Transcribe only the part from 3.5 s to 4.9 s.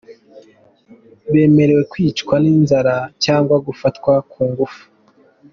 gufatwa ku ngufu.